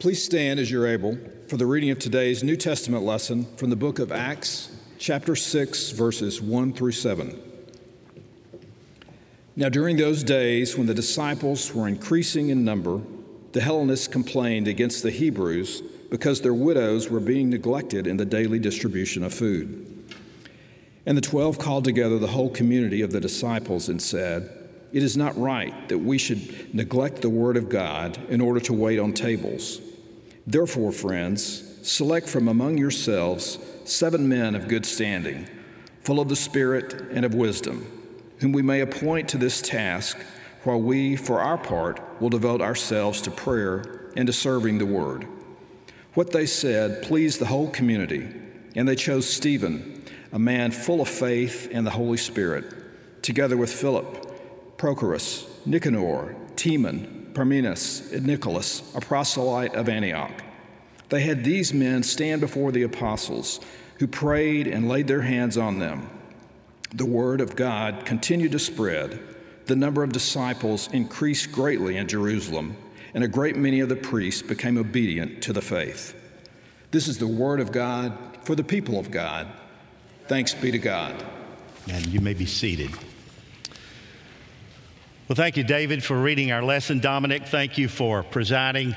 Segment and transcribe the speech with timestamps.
[0.00, 3.76] Please stand as you're able for the reading of today's New Testament lesson from the
[3.76, 7.38] book of Acts, chapter 6, verses 1 through 7.
[9.56, 13.02] Now, during those days when the disciples were increasing in number,
[13.52, 18.58] the Hellenists complained against the Hebrews because their widows were being neglected in the daily
[18.58, 19.86] distribution of food.
[21.04, 24.50] And the twelve called together the whole community of the disciples and said,
[24.94, 28.72] It is not right that we should neglect the word of God in order to
[28.72, 29.82] wait on tables.
[30.46, 35.48] Therefore, friends, select from among yourselves seven men of good standing,
[36.02, 37.86] full of the Spirit and of wisdom,
[38.38, 40.18] whom we may appoint to this task,
[40.64, 45.26] while we, for our part, will devote ourselves to prayer and to serving the word.
[46.14, 48.28] What they said pleased the whole community,
[48.74, 53.72] and they chose Stephen, a man full of faith and the Holy Spirit, together with
[53.72, 60.42] Philip, Prochorus, Nicanor, Timon, Parmenas and Nicholas, a proselyte of Antioch.
[61.08, 63.60] They had these men stand before the apostles,
[63.98, 66.08] who prayed and laid their hands on them.
[66.94, 69.20] The word of God continued to spread.
[69.66, 72.76] The number of disciples increased greatly in Jerusalem,
[73.12, 76.14] and a great many of the priests became obedient to the faith.
[76.90, 79.46] This is the word of God for the people of God.
[80.28, 81.14] Thanks be to God.
[81.88, 82.90] And you may be seated.
[85.30, 86.98] Well, thank you, David, for reading our lesson.
[86.98, 88.96] Dominic, thank you for presiding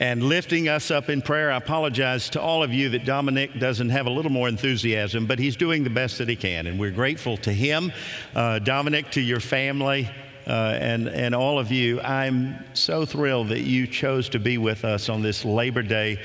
[0.00, 1.52] and lifting us up in prayer.
[1.52, 5.38] I apologize to all of you that Dominic doesn't have a little more enthusiasm, but
[5.38, 7.92] he's doing the best that he can, and we're grateful to him.
[8.34, 10.08] Uh, Dominic, to your family.
[10.46, 14.86] Uh, and, and all of you, I'm so thrilled that you chose to be with
[14.86, 16.18] us on this Labor Day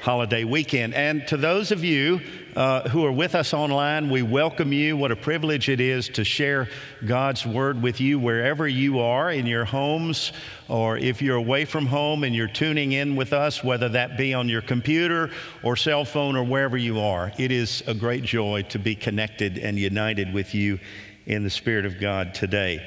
[0.00, 0.94] holiday weekend.
[0.94, 2.22] And to those of you
[2.56, 4.96] uh, who are with us online, we welcome you.
[4.96, 6.68] What a privilege it is to share
[7.06, 10.32] God's Word with you wherever you are in your homes,
[10.68, 14.34] or if you're away from home and you're tuning in with us, whether that be
[14.34, 15.30] on your computer
[15.62, 17.32] or cell phone or wherever you are.
[17.38, 20.78] It is a great joy to be connected and united with you
[21.26, 22.86] in the Spirit of God today.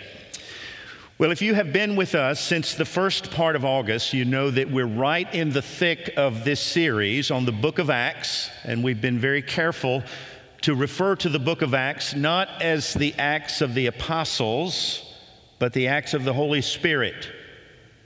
[1.18, 4.52] Well, if you have been with us since the first part of August, you know
[4.52, 8.84] that we're right in the thick of this series on the book of Acts, and
[8.84, 10.04] we've been very careful
[10.64, 15.16] to refer to the book of Acts not as the Acts of the Apostles,
[15.58, 17.32] but the Acts of the Holy Spirit,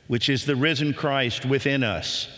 [0.05, 2.29] which is the risen Christ within us,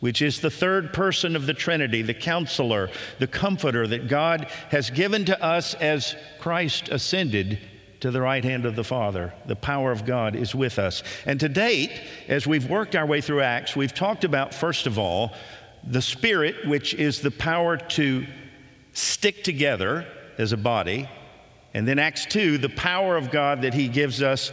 [0.00, 4.90] which is the third person of the Trinity, the counselor, the comforter that God has
[4.90, 7.60] given to us as Christ ascended
[8.00, 9.32] to the right hand of the Father.
[9.46, 11.02] The power of God is with us.
[11.24, 11.90] And to date,
[12.28, 15.32] as we've worked our way through Acts, we've talked about, first of all,
[15.84, 18.26] the Spirit, which is the power to
[18.92, 20.06] stick together
[20.38, 21.08] as a body.
[21.74, 24.50] And then Acts 2, the power of God that He gives us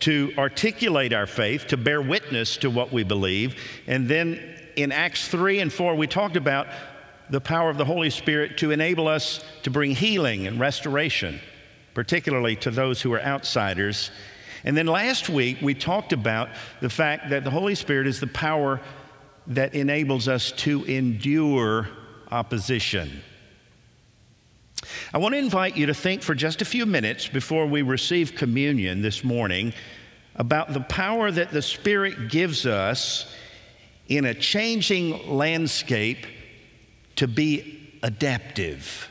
[0.00, 3.56] to articulate our faith, to bear witness to what we believe.
[3.86, 6.66] And then in Acts 3 and 4, we talked about
[7.30, 11.40] the power of the Holy Spirit to enable us to bring healing and restoration
[11.96, 14.10] particularly to those who are outsiders.
[14.64, 16.50] And then last week, we talked about
[16.82, 18.82] the fact that the Holy Spirit is the power
[19.46, 21.88] that enables us to endure
[22.30, 23.22] opposition.
[25.14, 28.34] I want to invite you to think for just a few minutes before we receive
[28.34, 29.72] communion this morning
[30.34, 33.34] about the power that the Spirit gives us
[34.06, 36.26] in a changing landscape
[37.14, 39.08] to be adaptive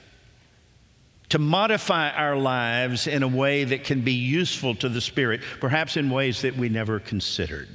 [1.30, 5.98] to modify our lives in a way that can be useful to the Spirit, perhaps
[5.98, 7.68] in ways that we never considered.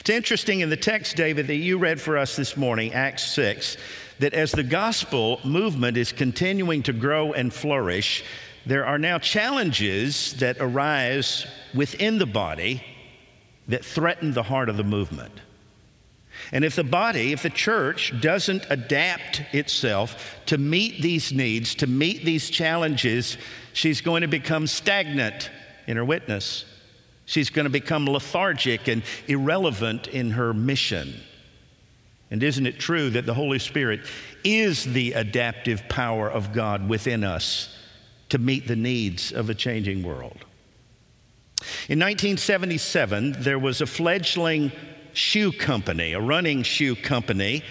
[0.00, 3.76] It's interesting in the text, David, that you read for us this morning, Acts 6,
[4.18, 8.22] that as the gospel movement is continuing to grow and flourish,
[8.66, 12.84] there are now challenges that arise within the body
[13.68, 15.32] that threaten the heart of the movement.
[16.52, 21.86] And if the body, if the church doesn't adapt itself to meet these needs, to
[21.86, 23.38] meet these challenges,
[23.72, 25.50] she's going to become stagnant
[25.86, 26.64] in her witness.
[27.26, 31.14] She's going to become lethargic and irrelevant in her mission.
[32.32, 34.00] And isn't it true that the Holy Spirit
[34.42, 37.76] is the adaptive power of God within us
[38.30, 40.44] to meet the needs of a changing world?
[41.88, 44.72] In 1977, there was a fledgling
[45.12, 47.62] shoe company, a running shoe company,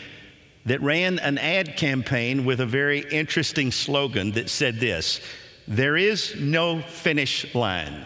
[0.65, 5.21] that ran an ad campaign with a very interesting slogan that said this
[5.67, 8.05] There is no finish line.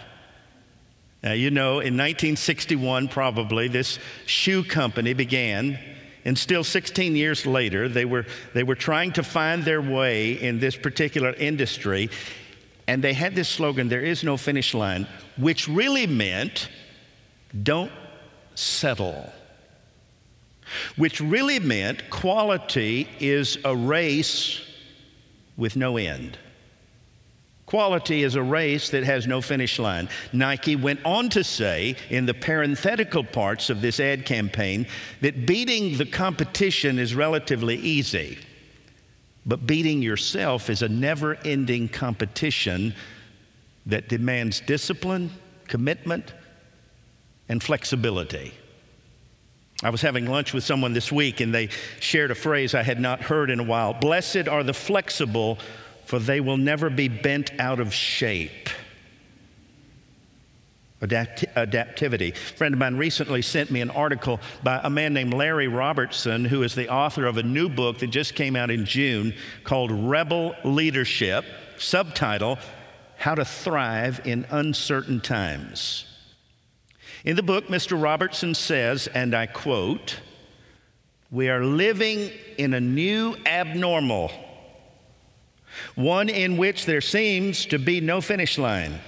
[1.23, 5.79] Now, you know, in 1961, probably, this shoe company began,
[6.25, 10.59] and still 16 years later, they were, they were trying to find their way in
[10.59, 12.09] this particular industry,
[12.87, 15.07] and they had this slogan, There is no finish line,
[15.37, 16.67] which really meant
[17.61, 17.91] don't
[18.55, 19.31] settle.
[20.95, 24.61] which really meant quality is a race
[25.57, 26.37] with no end.
[27.65, 30.07] Quality is a race that has no finish line.
[30.31, 34.85] Nike went on to say in the parenthetical parts of this ad campaign
[35.21, 38.37] that beating the competition is relatively easy,
[39.45, 42.93] but beating yourself is a never ending competition
[43.85, 45.31] that demands discipline,
[45.67, 46.33] commitment,
[47.49, 48.53] and flexibility.
[49.83, 51.69] I was having lunch with someone this week and they
[51.99, 55.59] shared a phrase I had not heard in a while Blessed are the flexible
[56.05, 58.69] for they will never be bent out of shape.
[61.01, 62.31] Adapt- adaptivity.
[62.31, 66.45] A friend of mine recently sent me an article by a man named Larry Robertson,
[66.45, 69.33] who is the author of a new book that just came out in June
[69.65, 71.43] called Rebel Leadership,
[71.77, 72.57] subtitle
[73.17, 76.05] How to Thrive in Uncertain Times.
[77.23, 78.01] In the book, Mr.
[78.01, 80.19] Robertson says, and I quote,
[81.31, 84.31] We are living in a new abnormal
[85.95, 88.99] one in which there seems to be no finish line.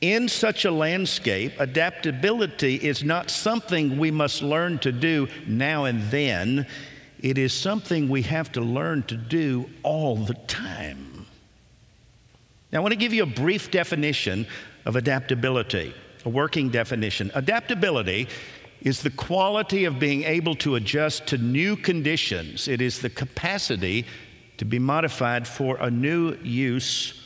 [0.00, 6.02] In such a landscape, adaptability is not something we must learn to do now and
[6.10, 6.66] then.
[7.20, 11.26] It is something we have to learn to do all the time.
[12.72, 14.46] Now, I want to give you a brief definition
[14.84, 15.94] of adaptability,
[16.24, 17.30] a working definition.
[17.34, 18.28] Adaptability
[18.82, 24.04] is the quality of being able to adjust to new conditions, it is the capacity
[24.58, 27.20] to be modified for a new use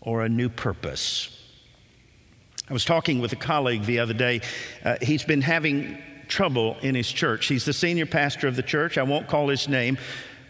[0.00, 1.30] or a new purpose.
[2.68, 4.40] I was talking with a colleague the other day.
[4.84, 5.98] Uh, he's been having
[6.28, 7.46] trouble in his church.
[7.46, 8.96] He's the senior pastor of the church.
[8.96, 9.98] I won't call his name,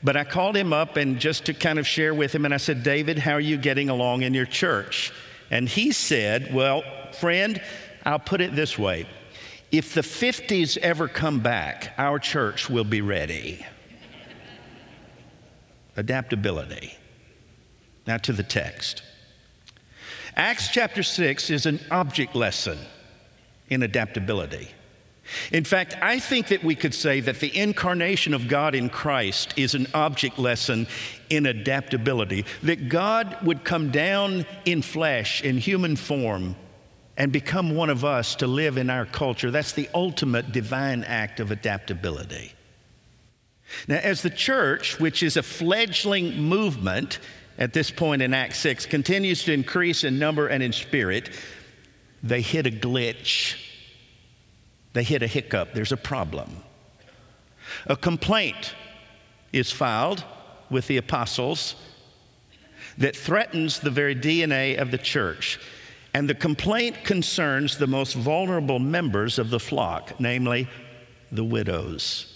[0.05, 2.59] but I called him up and just to kind of share with him, and I
[2.59, 5.13] said, David, how are you getting along in your church?
[5.51, 6.85] And he said, Well,
[7.15, 7.61] friend,
[8.05, 9.07] I'll put it this way
[9.73, 13.65] if the 50s ever come back, our church will be ready
[15.97, 16.97] adaptability.
[18.07, 19.03] Now to the text.
[20.37, 22.79] Acts chapter 6 is an object lesson
[23.69, 24.69] in adaptability.
[25.53, 29.55] In fact, I think that we could say that the incarnation of God in Christ
[29.57, 30.87] is an object lesson
[31.31, 32.45] in adaptability.
[32.63, 36.57] That God would come down in flesh, in human form,
[37.17, 39.51] and become one of us to live in our culture.
[39.51, 42.53] That's the ultimate divine act of adaptability.
[43.89, 47.19] Now, as the church, which is a fledgling movement
[47.57, 51.31] at this point in Acts 6, continues to increase in number and in spirit,
[52.23, 53.57] they hit a glitch.
[54.93, 55.75] They hit a hiccup.
[55.75, 56.63] There's a problem.
[57.87, 58.75] A complaint
[59.53, 60.25] is filed
[60.71, 61.77] with the apostles
[62.99, 65.59] that threatens the very DNA of the church.
[66.15, 70.69] And the complaint concerns the most vulnerable members of the flock, namely
[71.33, 72.31] the widows.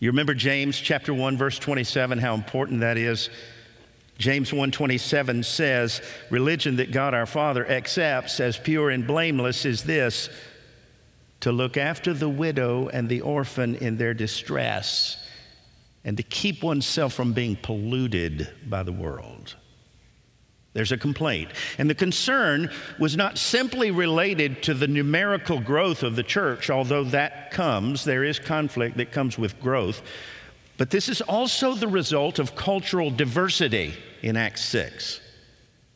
[0.00, 3.30] You remember James chapter 1 verse 27 how important that is?
[4.18, 10.28] James 1:27 says, "Religion that God our Father accepts as pure and blameless is this:
[11.40, 15.16] to look after the widow and the orphan in their distress,
[16.04, 19.56] and to keep oneself from being polluted by the world."
[20.74, 21.50] There's a complaint.
[21.78, 22.68] And the concern
[22.98, 28.24] was not simply related to the numerical growth of the church, although that comes, there
[28.24, 30.02] is conflict that comes with growth.
[30.76, 35.20] But this is also the result of cultural diversity in Acts 6.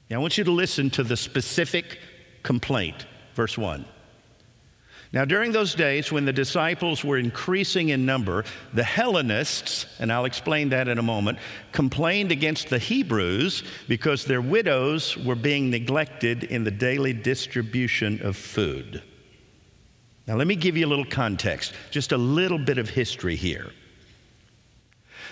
[0.09, 1.99] Now, I want you to listen to the specific
[2.45, 3.85] complaint, verse 1.
[5.11, 10.27] Now, during those days when the disciples were increasing in number, the Hellenists, and I'll
[10.27, 11.39] explain that in a moment,
[11.73, 18.37] complained against the Hebrews because their widows were being neglected in the daily distribution of
[18.37, 19.03] food.
[20.27, 23.71] Now, let me give you a little context, just a little bit of history here.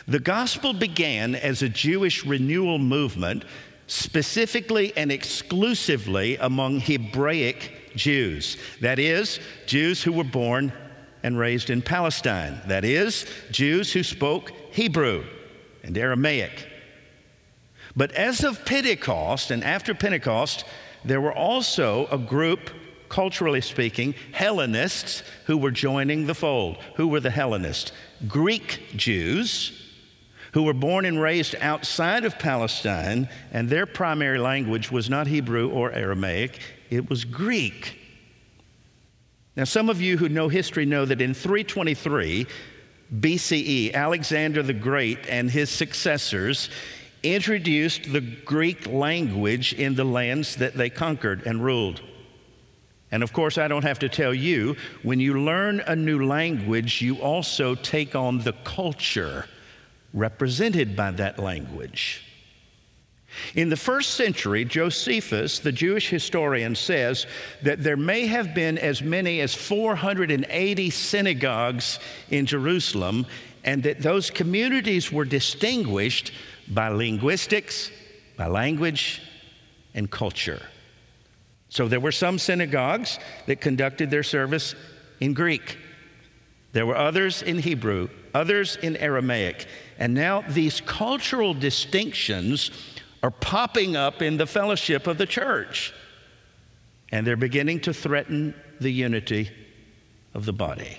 [0.08, 3.44] The gospel began as a Jewish renewal movement,
[3.88, 8.56] specifically and exclusively among Hebraic Jews.
[8.80, 10.72] That is, Jews who were born
[11.22, 12.60] and raised in Palestine.
[12.68, 15.24] That is, Jews who spoke Hebrew
[15.82, 16.68] and Aramaic.
[17.96, 20.64] But as of Pentecost and after Pentecost,
[21.04, 22.70] there were also a group,
[23.08, 26.76] culturally speaking, Hellenists who were joining the fold.
[26.96, 27.92] Who were the Hellenists?
[28.28, 29.82] Greek Jews
[30.52, 35.68] who were born and raised outside of Palestine, and their primary language was not Hebrew
[35.70, 36.58] or Aramaic,
[36.90, 37.98] it was Greek.
[39.56, 42.46] Now, some of you who know history know that in 323
[43.14, 46.68] BCE, Alexander the Great and his successors
[47.22, 52.02] introduced the Greek language in the lands that they conquered and ruled.
[53.10, 57.00] And of course, I don't have to tell you, when you learn a new language,
[57.00, 59.46] you also take on the culture
[60.12, 62.25] represented by that language.
[63.54, 67.26] In the first century, Josephus, the Jewish historian, says
[67.62, 71.98] that there may have been as many as 480 synagogues
[72.30, 73.26] in Jerusalem,
[73.64, 76.32] and that those communities were distinguished
[76.68, 77.90] by linguistics,
[78.36, 79.22] by language,
[79.94, 80.62] and culture.
[81.68, 84.74] So there were some synagogues that conducted their service
[85.20, 85.78] in Greek.
[86.72, 89.66] There were others in Hebrew, others in Aramaic.
[89.98, 92.70] And now these cultural distinctions
[93.26, 95.92] are popping up in the fellowship of the church.
[97.10, 99.50] And they're beginning to threaten the unity
[100.32, 100.98] of the body.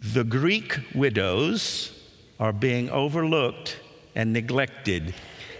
[0.00, 1.92] The Greek widows
[2.40, 3.78] are being overlooked
[4.14, 5.14] and neglected.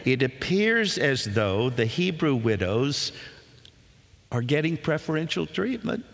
[0.06, 3.12] It appears as though the Hebrew widows
[4.32, 6.06] are getting preferential treatment.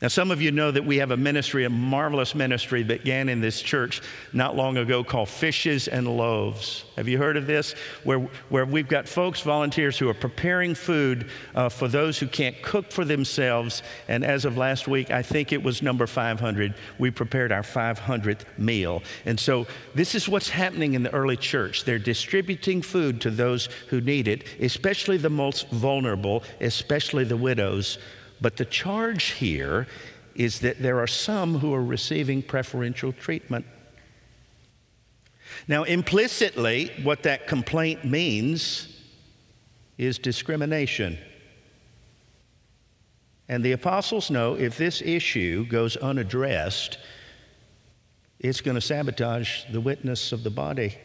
[0.00, 3.28] Now, some of you know that we have a ministry, a marvelous ministry that began
[3.28, 4.00] in this church
[4.32, 6.84] not long ago called Fishes and Loaves.
[6.96, 7.74] Have you heard of this?
[8.04, 12.60] Where, where we've got folks, volunteers, who are preparing food uh, for those who can't
[12.62, 13.82] cook for themselves.
[14.06, 18.42] And as of last week, I think it was number 500, we prepared our 500th
[18.56, 19.02] meal.
[19.24, 21.82] And so this is what's happening in the early church.
[21.82, 27.98] They're distributing food to those who need it, especially the most vulnerable, especially the widows
[28.40, 29.86] but the charge here
[30.34, 33.66] is that there are some who are receiving preferential treatment.
[35.66, 39.00] Now, implicitly, what that complaint means
[39.98, 41.18] is discrimination.
[43.48, 46.98] And the apostles know if this issue goes unaddressed,
[48.38, 50.96] it's going to sabotage the witness of the body,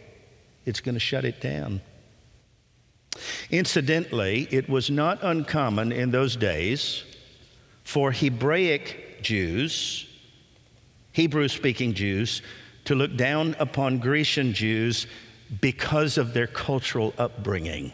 [0.66, 1.82] it's going to shut it down.
[3.50, 7.04] Incidentally, it was not uncommon in those days
[7.84, 10.08] for Hebraic Jews,
[11.12, 12.42] Hebrew speaking Jews,
[12.86, 15.08] to look down upon Grecian Jews
[15.62, 17.94] because of their cultural upbringing.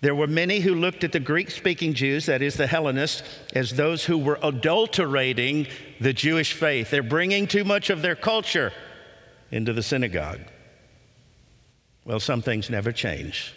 [0.00, 3.22] There were many who looked at the Greek speaking Jews, that is the Hellenists,
[3.54, 5.66] as those who were adulterating
[6.00, 6.90] the Jewish faith.
[6.90, 8.72] They're bringing too much of their culture
[9.50, 10.40] into the synagogue.
[12.04, 13.54] Well, some things never change.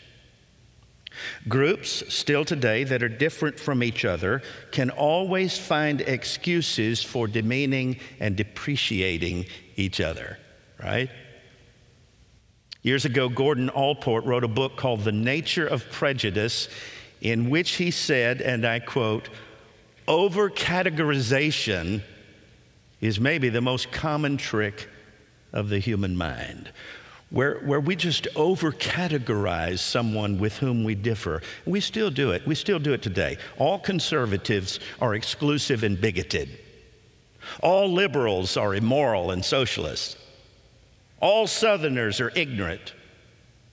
[1.47, 4.41] Groups still today that are different from each other
[4.71, 10.37] can always find excuses for demeaning and depreciating each other,
[10.81, 11.09] right?
[12.81, 16.67] Years ago, Gordon Allport wrote a book called The Nature of Prejudice,
[17.21, 19.29] in which he said, and I quote,
[20.07, 22.01] over categorization
[22.99, 24.89] is maybe the most common trick
[25.53, 26.71] of the human mind
[27.31, 31.41] where, where we just over categorize someone with whom we differ.
[31.65, 32.45] We still do it.
[32.45, 33.37] We still do it today.
[33.57, 36.59] All conservatives are exclusive and bigoted.
[37.61, 40.17] All liberals are immoral and socialist.
[41.21, 42.93] All Southerners are ignorant.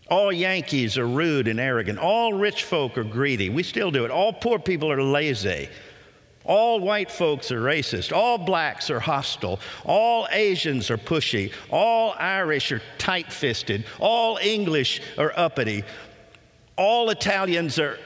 [0.09, 1.99] All Yankees are rude and arrogant.
[1.99, 3.51] All rich folk are greedy.
[3.51, 4.11] We still do it.
[4.11, 5.69] All poor people are lazy.
[6.45, 8.15] All white folks are racist.
[8.15, 9.61] All blacks are hostile.
[9.85, 11.53] All Asians are pushy.
[11.71, 13.85] All Irish are tight fisted.
[13.99, 15.85] All English are uppity.
[16.77, 17.99] All Italians are,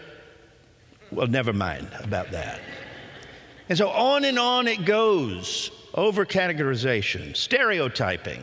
[1.10, 2.60] well, never mind about that.
[3.68, 8.42] And so on and on it goes over categorization, stereotyping.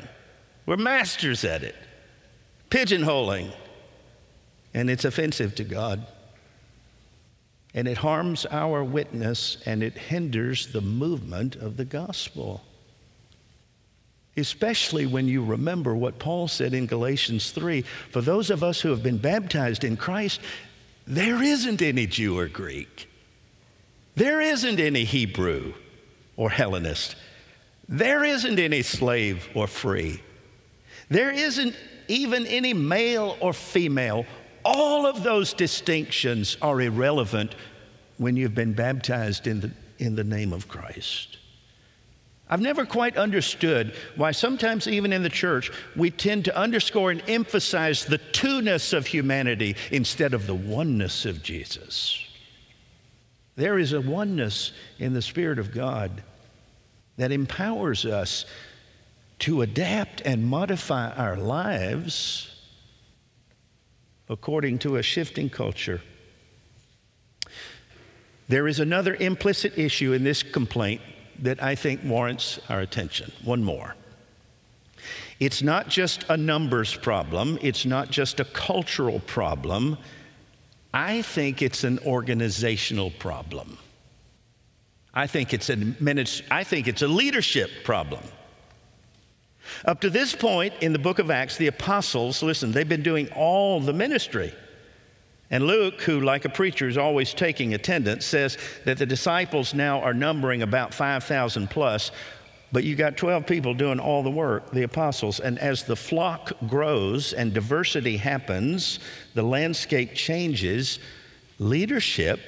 [0.66, 1.76] We're masters at it,
[2.70, 3.52] pigeonholing,
[4.74, 6.06] and it's offensive to God
[7.74, 12.64] and it harms our witness and it hinders the movement of the gospel.
[14.36, 18.90] Especially when you remember what Paul said in Galatians 3 for those of us who
[18.90, 20.42] have been baptized in Christ,
[21.06, 23.10] there isn't any Jew or Greek,
[24.16, 25.74] there isn't any Hebrew
[26.38, 27.16] or Hellenist,
[27.88, 30.22] there isn't any slave or free,
[31.10, 31.76] there isn't
[32.08, 34.26] even any male or female
[34.64, 37.56] all of those distinctions are irrelevant
[38.18, 41.38] when you've been baptized in the, in the name of Christ.
[42.50, 47.22] I've never quite understood why sometimes, even in the church, we tend to underscore and
[47.28, 52.26] emphasize the two-ness of humanity instead of the oneness of Jesus.
[53.56, 56.24] There is a oneness in the Spirit of God
[57.18, 58.46] that empowers us
[59.40, 62.49] to adapt and modify our lives
[64.30, 66.02] according to a shifting culture.
[68.48, 71.02] There is another implicit issue in this complaint
[71.40, 73.32] that I think warrants our attention.
[73.44, 73.96] One more.
[75.40, 79.98] It's not just a numbers problem, it's not just a cultural problem,
[80.94, 83.78] I think it's an organizational problem.
[85.14, 85.78] I think it's a
[86.52, 88.24] I think it's a leadership problem.
[89.86, 93.30] Up to this point in the book of Acts, the apostles, listen, they've been doing
[93.34, 94.54] all the ministry.
[95.52, 100.00] And Luke, who, like a preacher, is always taking attendance, says that the disciples now
[100.02, 102.12] are numbering about 5,000 plus,
[102.72, 105.40] but you got 12 people doing all the work, the apostles.
[105.40, 109.00] And as the flock grows and diversity happens,
[109.34, 111.00] the landscape changes,
[111.58, 112.40] leadership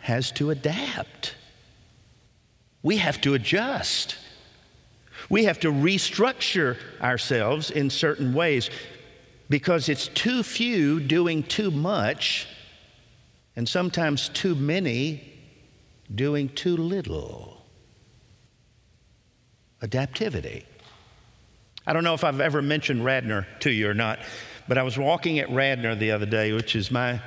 [0.00, 1.36] has to adapt.
[2.82, 4.16] We have to adjust.
[5.28, 8.70] We have to restructure ourselves in certain ways
[9.48, 12.46] because it's too few doing too much,
[13.54, 15.32] and sometimes too many
[16.14, 17.64] doing too little.
[19.82, 20.64] Adaptivity.
[21.86, 24.18] I don't know if I've ever mentioned Radnor to you or not,
[24.66, 27.20] but I was walking at Radnor the other day, which is my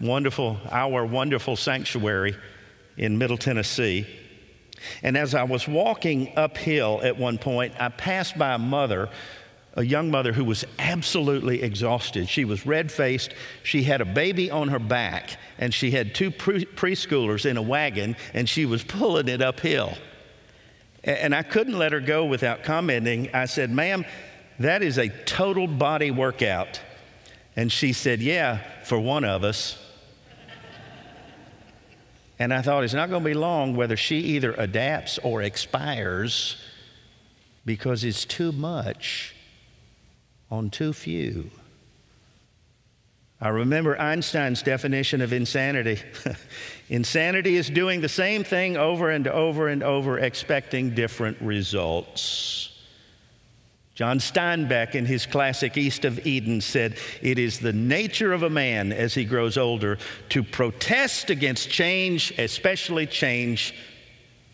[0.00, 2.36] wonderful, our wonderful sanctuary
[2.96, 4.06] in Middle Tennessee.
[5.02, 9.08] And as I was walking uphill at one point, I passed by a mother
[9.76, 12.28] a young mother who was absolutely exhausted.
[12.28, 13.34] She was red faced.
[13.62, 17.62] She had a baby on her back, and she had two pre- preschoolers in a
[17.62, 19.92] wagon, and she was pulling it uphill.
[21.04, 23.30] And I couldn't let her go without commenting.
[23.34, 24.06] I said, Ma'am,
[24.58, 26.80] that is a total body workout.
[27.54, 29.78] And she said, Yeah, for one of us.
[32.38, 36.56] And I thought, it's not going to be long whether she either adapts or expires
[37.64, 39.34] because it's too much
[40.50, 41.50] on too few.
[43.40, 46.00] I remember Einstein's definition of insanity.
[46.88, 52.75] insanity is doing the same thing over and over and over, expecting different results.
[53.96, 58.50] John Steinbeck, in his classic East of Eden, said, It is the nature of a
[58.50, 59.96] man as he grows older
[60.28, 63.74] to protest against change, especially change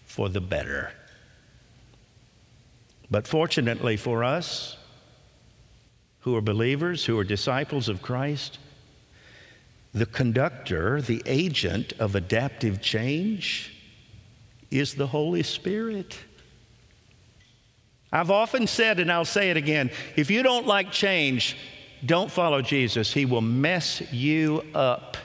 [0.05, 0.93] for the better.
[3.11, 4.77] But fortunately for us,
[6.21, 8.61] who are believers, who are disciples of Christ,
[9.93, 13.77] the conductor, the agent of adaptive change
[14.71, 16.17] is the Holy Spirit.
[18.13, 21.57] I've often said, and I'll say it again if you don't like change,
[22.05, 23.13] don't follow Jesus.
[23.13, 25.17] He will mess you up.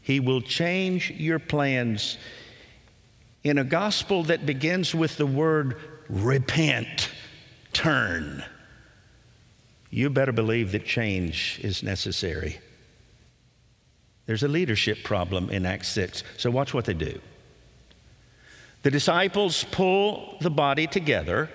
[0.00, 2.18] He will change your plans.
[3.44, 5.76] In a gospel that begins with the word
[6.08, 7.10] repent,
[7.72, 8.42] turn
[9.90, 12.58] you better believe that change is necessary.
[14.26, 16.22] There's a leadership problem in Acts 6.
[16.36, 17.20] So, watch what they do.
[18.82, 21.50] The disciples pull the body together.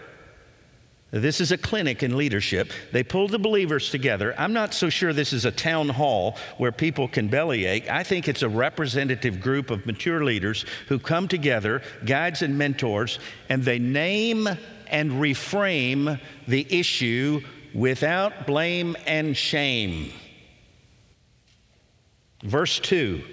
[1.12, 2.72] This is a clinic in leadership.
[2.92, 4.34] They pull the believers together.
[4.36, 7.88] I'm not so sure this is a town hall where people can bellyache.
[7.88, 13.20] I think it's a representative group of mature leaders who come together, guides and mentors,
[13.48, 14.50] and they name
[14.88, 17.42] and reframe the issue
[17.76, 20.12] without blame and shame.
[22.44, 23.24] Verse 2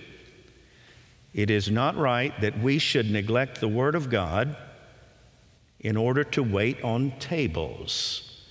[1.33, 4.57] It is not right that we should neglect the Word of God
[5.79, 8.45] in order to wait on tables.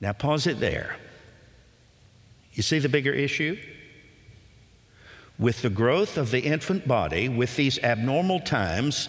[0.00, 0.96] Now, pause it there.
[2.52, 3.56] You see the bigger issue?
[5.38, 9.08] With the growth of the infant body, with these abnormal times,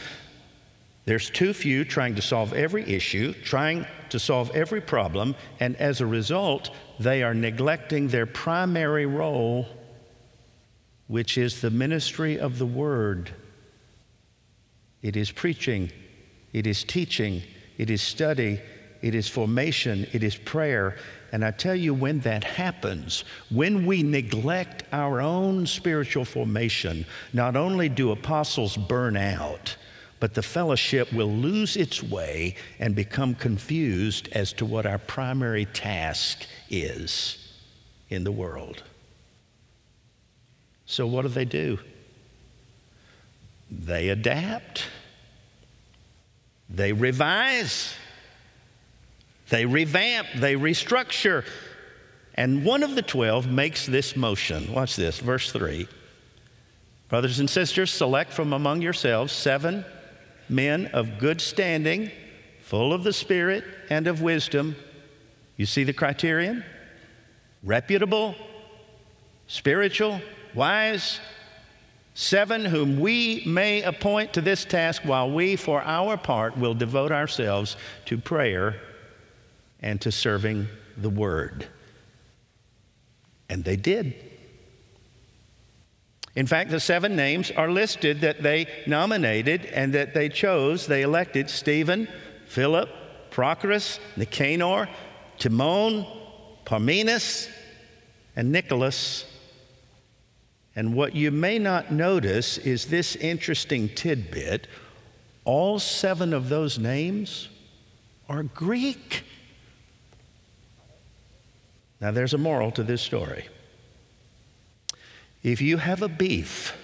[1.06, 6.02] there's too few trying to solve every issue, trying to solve every problem, and as
[6.02, 6.70] a result,
[7.00, 9.68] they are neglecting their primary role,
[11.10, 13.32] which is the ministry of the Word.
[15.02, 15.92] It is preaching,
[16.54, 17.42] it is teaching,
[17.80, 18.62] it is study,
[19.02, 20.98] it is formation, it is prayer.
[21.32, 27.56] And I tell you, when that happens, when we neglect our own spiritual formation, not
[27.56, 29.76] only do apostles burn out,
[30.20, 35.66] but the fellowship will lose its way and become confused as to what our primary
[35.66, 37.52] task is
[38.10, 38.84] in the world.
[40.90, 41.78] So, what do they do?
[43.70, 44.88] They adapt,
[46.68, 47.94] they revise,
[49.50, 51.46] they revamp, they restructure.
[52.34, 54.74] And one of the 12 makes this motion.
[54.74, 55.88] Watch this, verse 3.
[57.08, 59.86] Brothers and sisters, select from among yourselves seven
[60.50, 62.10] men of good standing,
[62.64, 64.76] full of the Spirit and of wisdom.
[65.56, 66.66] You see the criterion?
[67.62, 68.34] Reputable,
[69.46, 70.20] spiritual,
[70.56, 71.20] wise.
[72.14, 77.12] Seven whom we may appoint to this task while we, for our part, will devote
[77.12, 78.82] ourselves to prayer
[79.80, 81.68] and to serving the word.
[83.50, 84.16] And they did.
[86.36, 90.88] In fact, the seven names are listed that they nominated and that they chose.
[90.88, 92.08] They elected Stephen,
[92.48, 92.90] Philip,
[93.32, 94.88] Prochorus, Nicanor,
[95.38, 96.06] Timon,
[96.66, 97.50] Parmenas,
[98.36, 99.26] and Nicholas.
[100.76, 104.68] And what you may not notice is this interesting tidbit
[105.46, 107.50] all seven of those names
[108.28, 109.24] are Greek.
[112.00, 113.48] Now, there's a moral to this story.
[115.42, 116.78] If you have a beef,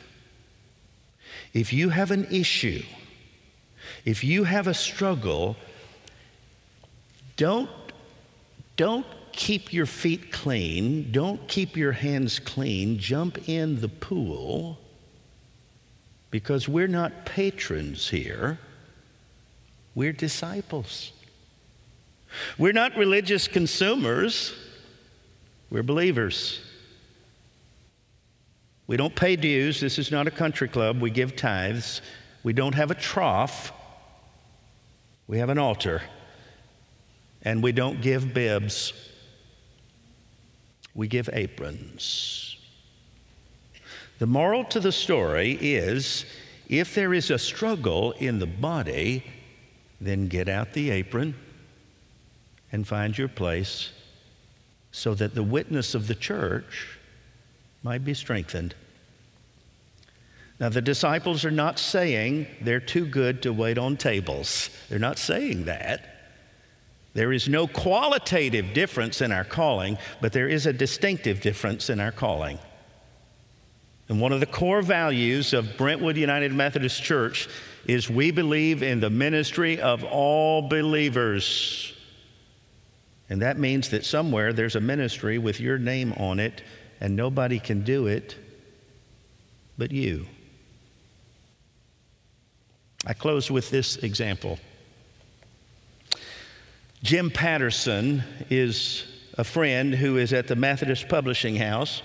[1.53, 2.83] if you have an issue,
[4.03, 5.55] if you have a struggle,
[7.37, 7.69] don't,
[8.77, 14.79] don't keep your feet clean, don't keep your hands clean, jump in the pool
[16.31, 18.59] because we're not patrons here,
[19.93, 21.11] we're disciples.
[22.57, 24.53] We're not religious consumers,
[25.69, 26.59] we're believers.
[28.87, 29.79] We don't pay dues.
[29.79, 31.01] This is not a country club.
[31.01, 32.01] We give tithes.
[32.43, 33.71] We don't have a trough.
[35.27, 36.03] We have an altar.
[37.41, 38.93] And we don't give bibs.
[40.95, 42.57] We give aprons.
[44.17, 46.25] The moral to the story is
[46.69, 49.25] if there is a struggle in the body,
[49.99, 51.35] then get out the apron
[52.71, 53.91] and find your place
[54.91, 56.97] so that the witness of the church
[57.83, 58.73] might be strengthened.
[60.59, 64.69] Now, the disciples are not saying they're too good to wait on tables.
[64.89, 66.14] They're not saying that.
[67.15, 72.01] There is no qualitative difference in our calling, but there is a distinctive difference in
[72.01, 72.59] our calling.
[74.09, 77.47] And one of the core values of Brentwood United Methodist Church
[77.87, 81.93] is we believe in the ministry of all believers.
[83.29, 86.63] And that means that somewhere there's a ministry with your name on it,
[86.99, 88.35] and nobody can do it
[89.77, 90.25] but you.
[93.07, 94.59] I close with this example.
[97.05, 99.03] Jim Patterson is
[99.37, 102.01] a friend who is at the Methodist Publishing House.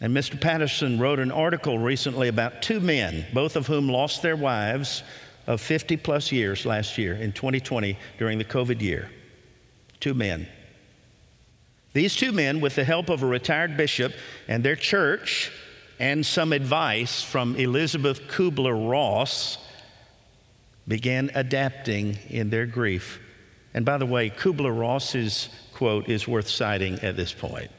[0.00, 0.40] And Mr.
[0.40, 5.02] Patterson wrote an article recently about two men, both of whom lost their wives
[5.46, 9.10] of 50 plus years last year in 2020 during the COVID year.
[10.00, 10.48] Two men.
[11.92, 14.14] These two men, with the help of a retired bishop
[14.48, 15.52] and their church
[15.98, 19.58] and some advice from Elizabeth Kubler Ross,
[20.88, 23.20] began adapting in their grief.
[23.74, 27.70] And by the way, Kubler Ross's quote is worth citing at this point.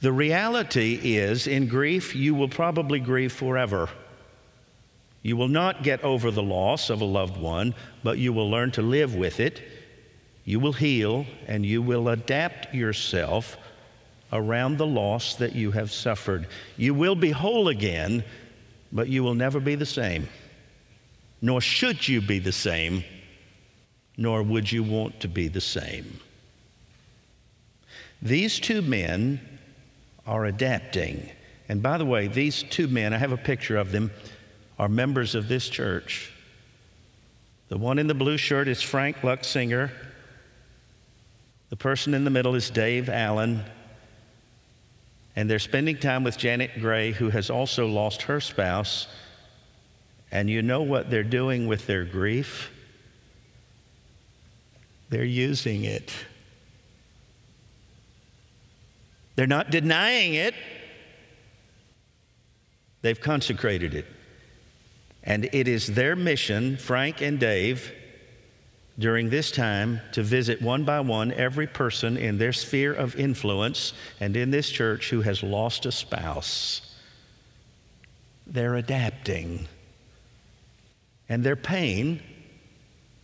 [0.00, 3.88] The reality is, in grief, you will probably grieve forever.
[5.22, 8.70] You will not get over the loss of a loved one, but you will learn
[8.72, 9.62] to live with it.
[10.44, 13.56] You will heal, and you will adapt yourself
[14.30, 16.46] around the loss that you have suffered.
[16.76, 18.24] You will be whole again,
[18.92, 20.28] but you will never be the same.
[21.40, 23.04] Nor should you be the same,
[24.16, 26.20] nor would you want to be the same.
[28.22, 29.40] These two men
[30.26, 31.28] are adapting.
[31.68, 34.10] And by the way, these two men, I have a picture of them,
[34.78, 36.32] are members of this church.
[37.68, 39.90] The one in the blue shirt is Frank Luxinger.
[41.70, 43.64] The person in the middle is Dave Allen.
[45.36, 49.08] And they're spending time with Janet Gray, who has also lost her spouse.
[50.30, 52.70] And you know what they're doing with their grief?
[55.14, 56.12] They're using it.
[59.36, 60.54] They're not denying it,
[63.00, 64.06] they've consecrated it.
[65.22, 67.92] And it is their mission, Frank and Dave,
[68.98, 73.92] during this time to visit one by one every person in their sphere of influence
[74.18, 76.92] and in this church who has lost a spouse.
[78.48, 79.68] They're adapting.
[81.28, 82.20] And their pain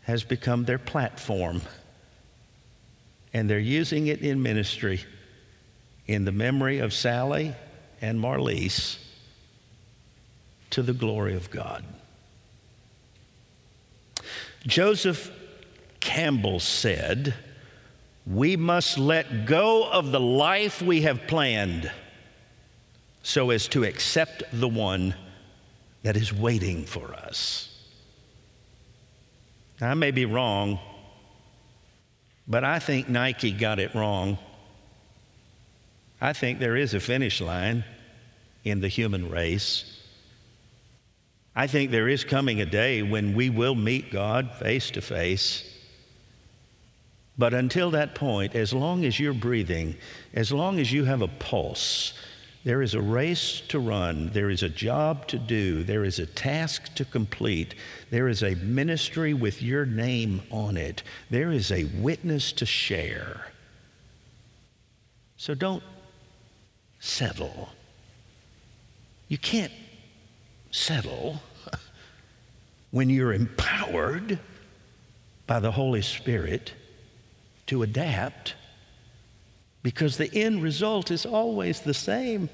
[0.03, 1.62] has become their platform.
[3.33, 5.05] And they're using it in ministry
[6.07, 7.55] in the memory of Sally
[8.01, 8.99] and Marlise
[10.71, 11.85] to the glory of God.
[14.66, 15.31] Joseph
[16.01, 17.35] Campbell said,
[18.27, 21.90] We must let go of the life we have planned
[23.23, 25.14] so as to accept the one
[26.03, 27.66] that is waiting for us.
[29.81, 30.79] I may be wrong,
[32.50, 34.36] but I think Nike got it wrong.
[36.20, 37.84] I think there is a finish line
[38.64, 39.98] in the human race.
[41.54, 45.64] I think there is coming a day when we will meet God face to face.
[47.38, 49.96] But until that point, as long as you're breathing,
[50.34, 52.14] as long as you have a pulse,
[52.62, 54.31] There is a race to run.
[54.35, 55.83] There is a job to do.
[55.83, 57.75] There is a task to complete.
[58.11, 61.03] There is a ministry with your name on it.
[61.31, 63.46] There is a witness to share.
[65.38, 65.83] So don't
[66.99, 67.70] settle.
[69.29, 69.73] You can't
[70.70, 71.40] settle
[72.90, 74.38] when you're empowered
[75.46, 76.75] by the Holy Spirit
[77.68, 78.55] to adapt
[79.83, 82.49] because the end result is always the same.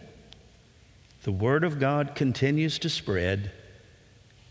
[1.25, 3.51] The Word of God continues to spread,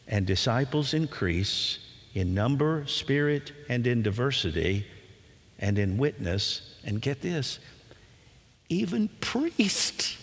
[0.08, 1.80] and disciples increase
[2.14, 4.86] in number, spirit, and in diversity,
[5.60, 6.76] and in witness.
[6.84, 7.60] And get this
[8.68, 10.18] even priests,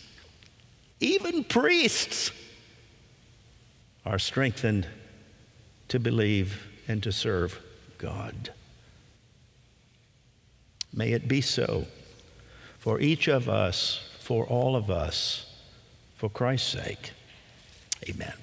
[1.00, 2.32] even priests
[4.04, 4.86] are strengthened
[5.88, 7.60] to believe and to serve
[7.98, 8.50] God.
[10.92, 11.86] May it be so
[12.82, 15.46] for each of us, for all of us,
[16.16, 17.12] for Christ's sake.
[18.08, 18.34] Amen.